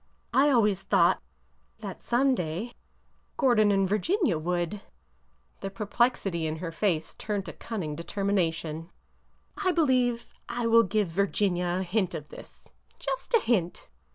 ''I 0.43 0.49
always 0.49 0.81
thought... 0.81 1.21
that 1.81 2.01
some 2.01 2.33
day... 2.33 2.73
Gordon 3.37 3.69
and 3.71 3.87
Virginia 3.87 4.39
would— 4.39 4.81
the 5.59 5.69
perplexity 5.69 6.47
in 6.47 6.55
her 6.55 6.71
face 6.71 7.13
turned 7.13 7.45
to 7.45 7.53
cunning 7.53 7.95
determination— 7.95 8.89
I 9.63 9.71
believe— 9.71 10.25
I 10.59 10.65
will 10.65 10.81
give 10.81 11.09
Virginia 11.09 11.77
a 11.79 11.83
hint 11.83 12.15
of 12.15 12.29
this— 12.29 12.69
just 12.97 13.35
a 13.35 13.41
hint. 13.41 13.89